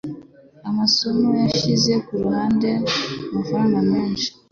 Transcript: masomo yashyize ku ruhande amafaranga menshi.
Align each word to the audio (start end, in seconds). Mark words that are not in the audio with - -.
masomo 0.77 1.29
yashyize 1.43 1.93
ku 2.05 2.13
ruhande 2.21 2.69
amafaranga 3.29 3.77
menshi. 3.91 4.27